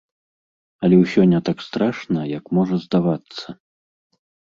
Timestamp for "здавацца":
2.87-3.47